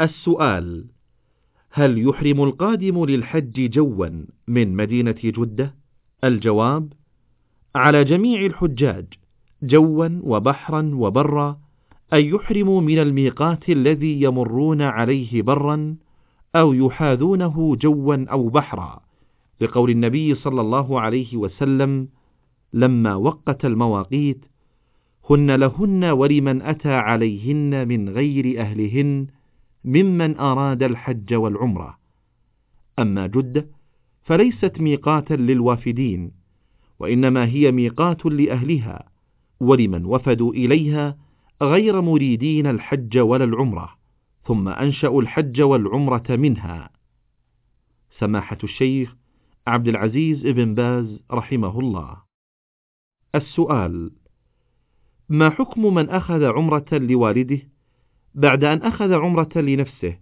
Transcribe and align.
السؤال 0.00 0.84
هل 1.70 2.08
يحرم 2.08 2.42
القادم 2.42 3.04
للحج 3.04 3.70
جوا 3.70 4.08
من 4.48 4.76
مدينة 4.76 5.16
جدة؟ 5.24 5.74
الجواب 6.24 6.92
على 7.74 8.04
جميع 8.04 8.46
الحجاج 8.46 9.06
جوا 9.62 10.08
وبحرا 10.22 10.90
وبرا 10.94 11.58
أن 12.12 12.24
يحرموا 12.24 12.80
من 12.80 12.98
الميقات 12.98 13.68
الذي 13.68 14.22
يمرون 14.22 14.82
عليه 14.82 15.42
برا 15.42 15.96
أو 16.56 16.72
يحاذونه 16.72 17.76
جوا 17.76 18.24
أو 18.30 18.48
بحرا 18.48 19.00
لقول 19.60 19.90
النبي 19.90 20.34
صلى 20.34 20.60
الله 20.60 21.00
عليه 21.00 21.36
وسلم 21.36 22.08
لما 22.72 23.14
وقت 23.14 23.64
المواقيت 23.64 24.44
هن 25.30 25.50
لهن 25.50 26.04
ولمن 26.04 26.62
أتى 26.62 26.92
عليهن 26.92 27.88
من 27.88 28.08
غير 28.08 28.60
أهلهن 28.60 29.26
ممن 29.84 30.36
أراد 30.36 30.82
الحج 30.82 31.34
والعمرة. 31.34 31.98
أما 32.98 33.26
جدة 33.26 33.68
فليست 34.22 34.80
ميقاتا 34.80 35.34
للوافدين 35.34 36.32
وإنما 36.98 37.46
هي 37.46 37.72
ميقات 37.72 38.26
لأهلها 38.26 39.08
ولمن 39.60 40.04
وفدوا 40.04 40.52
إليها 40.52 41.18
غير 41.62 42.00
مريدين 42.00 42.66
الحج 42.66 43.18
ولا 43.18 43.44
العمرة 43.44 43.98
ثم 44.44 44.68
أنشأوا 44.68 45.22
الحج 45.22 45.60
والعمرة 45.60 46.36
منها. 46.36 46.90
سماحة 48.18 48.58
الشيخ 48.64 49.16
عبد 49.66 49.88
العزيز 49.88 50.46
ابن 50.46 50.74
باز 50.74 51.20
رحمه 51.30 51.80
الله. 51.80 52.16
السؤال 53.34 54.10
ما 55.28 55.50
حكم 55.50 55.94
من 55.94 56.10
أخذ 56.10 56.44
عمرة 56.44 56.86
لوالده؟ 56.92 57.60
بعد 58.38 58.64
أن 58.64 58.82
أخذ 58.82 59.12
عمرة 59.12 59.48
لنفسه 59.56 60.16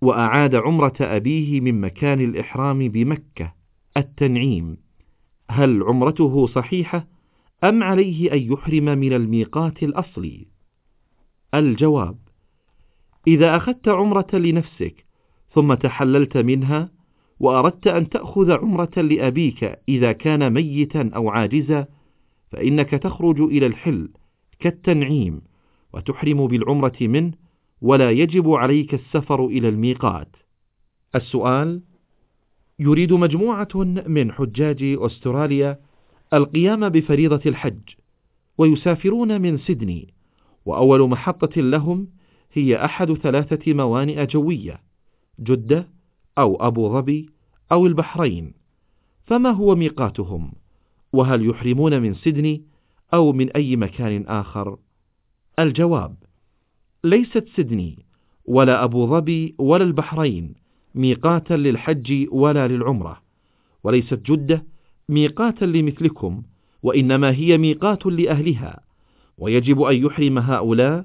وأعاد 0.00 0.54
عمرة 0.54 0.94
أبيه 1.00 1.60
من 1.60 1.80
مكان 1.80 2.20
الإحرام 2.20 2.88
بمكة 2.88 3.52
التنعيم. 3.96 4.76
هل 5.50 5.82
عمرته 5.82 6.46
صحيحة؟ 6.46 7.06
أم 7.64 7.82
عليه 7.82 8.32
أن 8.32 8.38
يحرم 8.52 8.84
من 8.84 9.12
الميقات 9.12 9.82
الأصلي؟ 9.82 10.46
الجواب 11.54 12.18
إذا 13.26 13.56
أخذت 13.56 13.88
عمرة 13.88 14.26
لنفسك 14.32 15.04
ثم 15.50 15.74
تحللت 15.74 16.36
منها 16.36 16.90
وأردت 17.40 17.86
أن 17.86 18.08
تأخذ 18.08 18.52
عمرة 18.52 18.92
لأبيك 18.96 19.78
إذا 19.88 20.12
كان 20.12 20.52
ميتا 20.52 21.10
أو 21.16 21.28
عاجزا 21.28 21.86
فإنك 22.52 22.90
تخرج 22.90 23.40
إلى 23.40 23.66
الحل 23.66 24.08
كالتنعيم 24.60 25.40
وتحرم 25.92 26.46
بالعمرة 26.46 26.96
منه 27.00 27.43
ولا 27.84 28.10
يجب 28.10 28.50
عليك 28.50 28.94
السفر 28.94 29.46
إلى 29.46 29.68
الميقات. 29.68 30.36
السؤال 31.14 31.82
يريد 32.78 33.12
مجموعة 33.12 33.68
من 34.06 34.32
حجاج 34.32 34.82
أستراليا 34.82 35.80
القيام 36.34 36.88
بفريضة 36.88 37.40
الحج 37.46 37.80
ويسافرون 38.58 39.40
من 39.40 39.58
سيدني 39.58 40.14
وأول 40.66 41.08
محطة 41.08 41.60
لهم 41.60 42.08
هي 42.52 42.84
أحد 42.84 43.12
ثلاثة 43.12 43.72
موانئ 43.72 44.26
جوية 44.26 44.80
جدة 45.40 45.88
أو 46.38 46.56
أبو 46.56 46.92
ظبي 46.92 47.26
أو 47.72 47.86
البحرين. 47.86 48.54
فما 49.24 49.50
هو 49.50 49.74
ميقاتهم؟ 49.74 50.52
وهل 51.12 51.50
يحرمون 51.50 52.02
من 52.02 52.14
سيدني 52.14 52.62
أو 53.14 53.32
من 53.32 53.50
أي 53.50 53.76
مكان 53.76 54.24
آخر؟ 54.26 54.78
الجواب 55.58 56.16
ليست 57.04 57.48
سيدني 57.56 57.98
ولا 58.46 58.84
أبو 58.84 59.06
ظبي 59.06 59.54
ولا 59.58 59.84
البحرين 59.84 60.54
ميقاتا 60.94 61.54
للحج 61.54 62.26
ولا 62.32 62.68
للعمرة 62.68 63.22
وليست 63.84 64.30
جدة 64.30 64.64
ميقاتا 65.08 65.64
لمثلكم 65.64 66.42
وإنما 66.82 67.30
هي 67.30 67.58
ميقات 67.58 68.06
لأهلها 68.06 68.80
ويجب 69.38 69.82
أن 69.82 69.96
يحرم 69.96 70.38
هؤلاء 70.38 71.04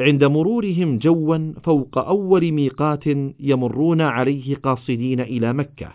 عند 0.00 0.24
مرورهم 0.24 0.98
جوا 0.98 1.52
فوق 1.64 1.98
أول 1.98 2.52
ميقات 2.52 3.04
يمرون 3.40 4.00
عليه 4.00 4.54
قاصدين 4.54 5.20
إلى 5.20 5.52
مكة. 5.52 5.92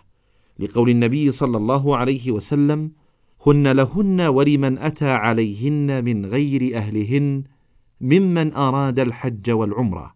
لقول 0.60 0.90
النبي 0.90 1.32
صلى 1.32 1.58
الله 1.58 1.98
عليه 1.98 2.32
وسلم 2.32 2.92
هن 3.48 3.68
لهن 3.68 4.22
ولمن 4.22 4.78
أتى 4.78 5.10
عليهن 5.10 6.04
من 6.06 6.26
غير 6.26 6.78
أهلهن 6.78 7.44
ممن 8.06 8.54
أراد 8.54 9.00
الحج 9.00 9.52
والعمرة. 9.52 10.16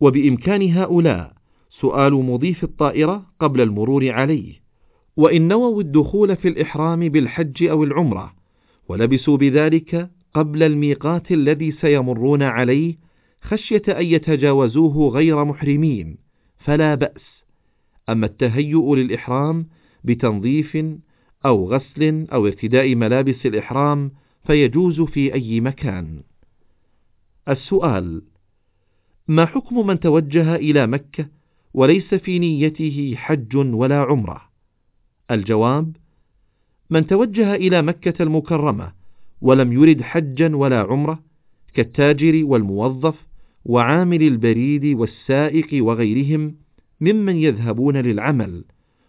وبإمكان 0.00 0.72
هؤلاء 0.72 1.32
سؤال 1.70 2.12
مضيف 2.12 2.64
الطائرة 2.64 3.26
قبل 3.40 3.60
المرور 3.60 4.10
عليه. 4.10 4.54
وإن 5.16 5.48
نووا 5.48 5.80
الدخول 5.80 6.36
في 6.36 6.48
الإحرام 6.48 7.08
بالحج 7.08 7.64
أو 7.64 7.84
العمرة 7.84 8.34
ولبسوا 8.88 9.36
بذلك 9.36 10.10
قبل 10.34 10.62
الميقات 10.62 11.32
الذي 11.32 11.72
سيمرون 11.72 12.42
عليه 12.42 12.94
خشية 13.42 13.82
أن 13.88 14.04
يتجاوزوه 14.04 15.08
غير 15.08 15.44
محرمين 15.44 16.16
فلا 16.58 16.94
بأس. 16.94 17.44
أما 18.08 18.26
التهيؤ 18.26 18.94
للإحرام 18.94 19.66
بتنظيف 20.04 20.78
أو 21.46 21.72
غسل 21.72 22.26
أو 22.32 22.46
ارتداء 22.46 22.94
ملابس 22.94 23.46
الإحرام 23.46 24.10
فيجوز 24.46 25.00
في 25.00 25.34
أي 25.34 25.60
مكان. 25.60 26.22
السؤال 27.48 28.22
ما 29.28 29.46
حكم 29.46 29.86
من 29.86 30.00
توجه 30.00 30.54
إلى 30.54 30.86
مكة 30.86 31.28
وليس 31.74 32.14
في 32.14 32.38
نيته 32.38 33.14
حج 33.16 33.56
ولا 33.56 34.00
عمرة؟ 34.00 34.42
الجواب 35.30 35.96
من 36.90 37.06
توجه 37.06 37.54
إلى 37.54 37.82
مكة 37.82 38.22
المكرمة 38.22 38.92
ولم 39.40 39.72
يرد 39.72 40.02
حجا 40.02 40.56
ولا 40.56 40.80
عمرة 40.80 41.22
كالتاجر 41.74 42.44
والموظف 42.44 43.26
وعامل 43.64 44.22
البريد 44.22 44.84
والسائق 44.84 45.84
وغيرهم 45.84 46.54
ممن 47.00 47.36
يذهبون 47.36 47.96
للعمل 47.96 48.64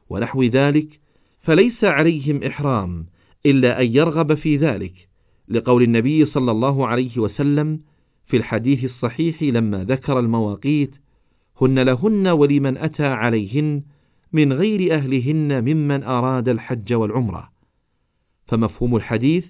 ونحو 0.10 0.44
ذلك 0.44 1.00
فليس 1.42 1.84
عليهم 1.84 2.44
إحرام 2.44 3.06
إلا 3.46 3.82
أن 3.82 3.96
يرغب 3.96 4.34
في 4.34 4.58
ذلك 4.58 5.08
لقول 5.48 5.84
النبي 5.84 6.26
صلى 6.26 6.52
الله 6.52 6.88
عليه 6.88 7.18
وسلم 7.18 7.80
في 8.28 8.38
الحديث 8.38 8.84
الصحيح 8.84 9.44
لما 9.44 9.84
ذكر 9.84 10.20
المواقيت 10.20 10.96
هن 11.62 11.80
لهن 11.80 12.28
ولمن 12.28 12.78
أتى 12.78 13.06
عليهن 13.06 13.84
من 14.34 14.54
غير 14.54 14.96
أهلهن 14.96 15.64
ممن 15.64 16.04
أراد 16.04 16.50
الحج 16.50 16.94
والعمرة 16.94 17.52
فمفهوم 18.48 18.96
الحديث 18.96 19.46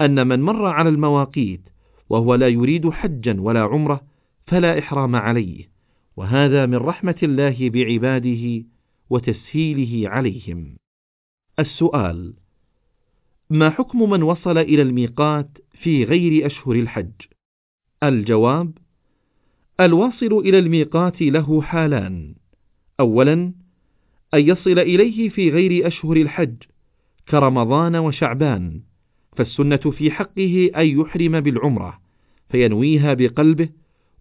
أن 0.00 0.26
من 0.26 0.42
مر 0.42 0.66
على 0.66 0.88
المواقيت 0.88 1.60
وهو 2.08 2.34
لا 2.34 2.48
يريد 2.48 2.90
حجا 2.90 3.40
ولا 3.40 3.62
عمرة 3.62 4.00
فلا 4.46 4.78
إحرام 4.78 5.16
عليه 5.16 5.68
وهذا 6.16 6.66
من 6.66 6.76
رحمة 6.76 7.18
الله 7.22 7.70
بعباده 7.70 8.64
وتسهيله 9.10 10.08
عليهم. 10.08 10.76
السؤال 11.58 12.34
ما 13.50 13.70
حكم 13.70 14.10
من 14.10 14.22
وصل 14.22 14.58
إلى 14.58 14.82
الميقات 14.82 15.48
في 15.72 16.04
غير 16.04 16.46
أشهر 16.46 16.74
الحج؟ 16.74 17.12
الجواب 18.02 18.72
الواصل 19.80 20.38
إلى 20.38 20.58
الميقات 20.58 21.22
له 21.22 21.62
حالان. 21.62 22.34
أولا 23.00 23.32
أن 24.34 24.48
يصل 24.48 24.78
إليه 24.78 25.28
في 25.28 25.50
غير 25.50 25.86
أشهر 25.86 26.16
الحج 26.16 26.56
كرمضان 27.28 27.96
وشعبان 27.96 28.80
فالسنة 29.36 29.76
في 29.76 30.10
حقه 30.10 30.70
أن 30.76 30.86
يحرم 30.86 31.40
بالعمرة 31.40 32.00
فينويها 32.48 33.14
بقلبه 33.14 33.68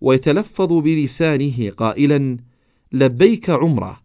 ويتلفظ 0.02 0.74
بلسانه 0.74 1.70
قائلا 1.70 2.38
لبيك 2.92 3.50
عمرة 3.50 4.02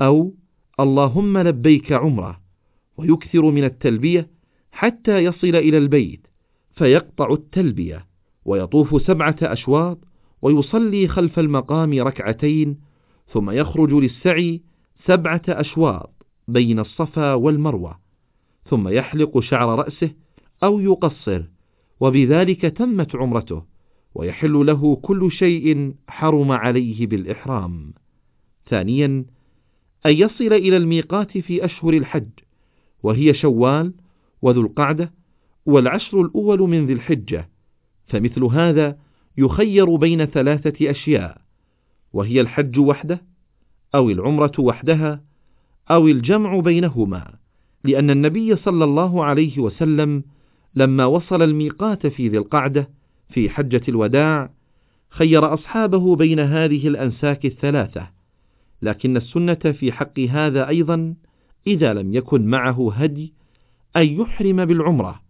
أو 0.00 0.34
اللهم 0.80 1.38
لبيك 1.38 1.92
عمرة 1.92 2.40
ويكثر 2.96 3.50
من 3.50 3.64
التلبية 3.64 4.28
حتى 4.72 5.18
يصل 5.18 5.56
إلى 5.56 5.78
البيت 5.78 6.26
فيقطع 6.76 7.32
التلبية. 7.32 8.06
ويطوف 8.46 9.02
سبعة 9.02 9.36
أشواط 9.42 9.98
ويصلي 10.42 11.08
خلف 11.08 11.38
المقام 11.38 12.02
ركعتين 12.02 12.78
ثم 13.28 13.50
يخرج 13.50 13.92
للسعي 13.92 14.62
سبعة 15.04 15.42
أشواط 15.48 16.26
بين 16.48 16.78
الصفا 16.78 17.34
والمروة 17.34 17.98
ثم 18.64 18.88
يحلق 18.88 19.40
شعر 19.40 19.78
رأسه 19.78 20.10
أو 20.62 20.80
يقصر 20.80 21.42
وبذلك 22.00 22.60
تمت 22.60 23.16
عمرته 23.16 23.62
ويحل 24.14 24.52
له 24.66 24.96
كل 24.96 25.32
شيء 25.32 25.94
حرم 26.08 26.52
عليه 26.52 27.06
بالإحرام. 27.06 27.92
ثانيا 28.68 29.24
أن 30.06 30.12
يصل 30.12 30.52
إلى 30.52 30.76
الميقات 30.76 31.38
في 31.38 31.64
أشهر 31.64 31.94
الحج 31.94 32.28
وهي 33.02 33.34
شوال 33.34 33.92
وذو 34.42 34.60
القعدة 34.60 35.12
والعشر 35.66 36.20
الأول 36.20 36.60
من 36.60 36.86
ذي 36.86 36.92
الحجة 36.92 37.48
فمثل 38.06 38.44
هذا 38.44 38.98
يخير 39.38 39.96
بين 39.96 40.24
ثلاثة 40.24 40.90
أشياء 40.90 41.40
وهي 42.12 42.40
الحج 42.40 42.78
وحده 42.78 43.22
أو 43.94 44.10
العمرة 44.10 44.52
وحدها 44.58 45.20
أو 45.90 46.08
الجمع 46.08 46.60
بينهما 46.60 47.34
لأن 47.84 48.10
النبي 48.10 48.56
صلى 48.56 48.84
الله 48.84 49.24
عليه 49.24 49.58
وسلم 49.58 50.22
لما 50.74 51.04
وصل 51.04 51.42
الميقات 51.42 52.06
في 52.06 52.28
ذي 52.28 52.38
القعدة 52.38 52.88
في 53.28 53.50
حجة 53.50 53.82
الوداع 53.88 54.50
خير 55.10 55.54
أصحابه 55.54 56.16
بين 56.16 56.40
هذه 56.40 56.88
الأنساك 56.88 57.46
الثلاثة 57.46 58.08
لكن 58.82 59.16
السنة 59.16 59.54
في 59.54 59.92
حق 59.92 60.20
هذا 60.20 60.68
أيضا 60.68 61.14
إذا 61.66 61.94
لم 61.94 62.14
يكن 62.14 62.46
معه 62.46 62.92
هدي 62.94 63.32
أن 63.96 64.06
يحرم 64.06 64.64
بالعمرة. 64.64 65.20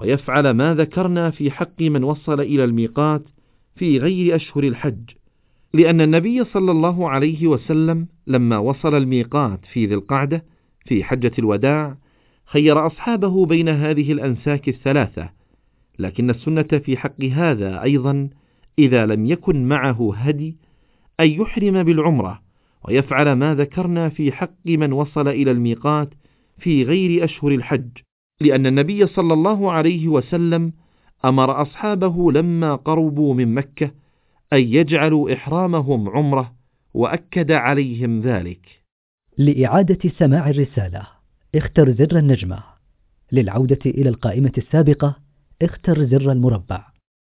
ويفعل 0.00 0.50
ما 0.50 0.74
ذكرنا 0.74 1.30
في 1.30 1.50
حق 1.50 1.82
من 1.82 2.04
وصل 2.04 2.40
إلى 2.40 2.64
الميقات 2.64 3.22
في 3.76 3.98
غير 3.98 4.36
أشهر 4.36 4.64
الحج 4.64 5.10
لأن 5.74 6.00
النبي 6.00 6.44
صلى 6.44 6.70
الله 6.70 7.10
عليه 7.10 7.46
وسلم 7.46 8.06
لما 8.26 8.58
وصل 8.58 8.94
الميقات 8.94 9.60
في 9.72 9.86
ذي 9.86 9.94
القعدة 9.94 10.44
في 10.84 11.04
حجة 11.04 11.32
الوداع 11.38 11.96
خير 12.46 12.86
أصحابه 12.86 13.46
بين 13.46 13.68
هذه 13.68 14.12
الأنساك 14.12 14.68
الثلاثة 14.68 15.30
لكن 15.98 16.30
السنة 16.30 16.62
في 16.62 16.96
حق 16.96 17.24
هذا 17.24 17.82
أيضا 17.82 18.28
إذا 18.78 19.06
لم 19.06 19.26
يكن 19.26 19.68
معه 19.68 20.14
هدي 20.16 20.56
أن 21.20 21.30
يحرم 21.30 21.82
بالعمرة 21.82 22.40
ويفعل 22.84 23.32
ما 23.32 23.54
ذكرنا 23.54 24.08
في 24.08 24.32
حق 24.32 24.66
من 24.66 24.92
وصل 24.92 25.28
إلى 25.28 25.50
الميقات 25.50 26.14
في 26.58 26.82
غير 26.84 27.24
أشهر 27.24 27.50
الحج. 27.50 27.88
لأن 28.40 28.66
النبي 28.66 29.06
صلى 29.06 29.34
الله 29.34 29.72
عليه 29.72 30.08
وسلم 30.08 30.72
أمر 31.24 31.62
أصحابه 31.62 32.32
لما 32.32 32.74
قربوا 32.74 33.34
من 33.34 33.54
مكة 33.54 33.90
أن 34.52 34.60
يجعلوا 34.60 35.34
إحرامهم 35.34 36.08
عمرة 36.08 36.52
وأكد 36.94 37.52
عليهم 37.52 38.20
ذلك. 38.20 38.82
لإعادة 39.38 40.10
سماع 40.18 40.50
الرسالة 40.50 41.06
اختر 41.54 41.92
زر 41.92 42.18
النجمة. 42.18 42.62
للعودة 43.32 43.78
إلى 43.86 44.08
القائمة 44.08 44.52
السابقة 44.58 45.16
اختر 45.62 46.04
زر 46.04 46.32
المربع. 46.32 46.84